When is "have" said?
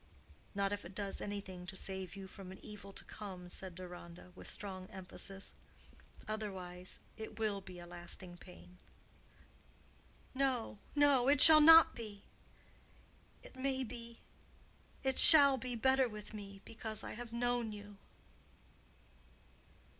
17.13-17.31